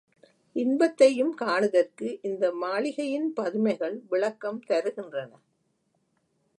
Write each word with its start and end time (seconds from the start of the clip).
இன்பத்தையும் 0.55 1.33
காணுதற்கு 1.41 2.07
இந்த 2.21 2.51
மாளிகையின் 2.53 3.33
பதுமைகள் 3.33 4.01
விளக்கம் 4.09 4.61
தருகின்றன. 4.69 5.31